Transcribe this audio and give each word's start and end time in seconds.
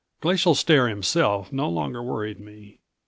Glacial 0.19 0.55
Stare 0.55 0.89
himself 0.89 1.53
no 1.53 1.69
longer 1.69 2.01
worried 2.01 2.39
me. 2.39 2.79